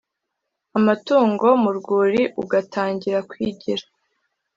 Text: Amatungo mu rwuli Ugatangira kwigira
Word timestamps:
Amatungo 0.77 1.47
mu 1.63 1.71
rwuli 1.77 2.21
Ugatangira 2.43 3.19
kwigira 3.29 3.85